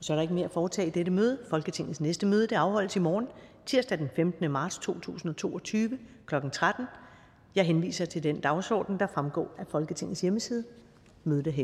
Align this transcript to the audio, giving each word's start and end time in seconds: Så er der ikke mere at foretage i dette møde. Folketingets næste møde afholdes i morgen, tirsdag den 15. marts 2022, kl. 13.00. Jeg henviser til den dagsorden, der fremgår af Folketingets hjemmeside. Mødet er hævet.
Så 0.00 0.12
er 0.12 0.14
der 0.14 0.22
ikke 0.22 0.34
mere 0.34 0.44
at 0.44 0.50
foretage 0.50 0.88
i 0.88 0.90
dette 0.90 1.12
møde. 1.12 1.38
Folketingets 1.50 2.00
næste 2.00 2.26
møde 2.26 2.56
afholdes 2.56 2.96
i 2.96 2.98
morgen, 2.98 3.26
tirsdag 3.66 3.98
den 3.98 4.08
15. 4.16 4.50
marts 4.50 4.78
2022, 4.78 5.98
kl. 6.26 6.34
13.00. 6.34 6.82
Jeg 7.54 7.66
henviser 7.66 8.04
til 8.04 8.22
den 8.22 8.40
dagsorden, 8.40 9.00
der 9.00 9.06
fremgår 9.06 9.54
af 9.58 9.66
Folketingets 9.66 10.20
hjemmeside. 10.20 10.64
Mødet 11.24 11.46
er 11.46 11.50
hævet. 11.50 11.56